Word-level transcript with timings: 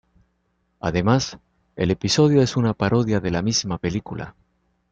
Además, 0.79 1.37
el 1.75 1.91
episodio 1.91 2.41
es 2.41 2.57
una 2.57 2.73
parodia 2.73 3.19
de 3.19 3.29
la 3.29 3.43
misma 3.43 3.77
película. 3.77 4.35